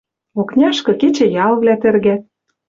[0.39, 2.21] Окняшкы кечӹялвлӓ тӹргӓт